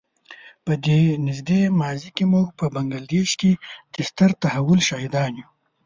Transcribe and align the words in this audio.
په 0.65 0.71
نږدې 1.27 1.61
ماضي 1.81 2.09
کې 2.15 2.25
موږ 2.33 2.47
په 2.59 2.65
بنګله 2.75 3.05
دېش 3.15 3.29
کې 3.41 3.51
د 3.93 3.95
ستر 4.09 4.29
تحول 4.41 4.79
شاهدان 4.89 5.31
یو. 5.41 5.47